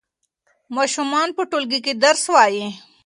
[0.75, 2.65] ماشومان په ټولګي کې درس وايي.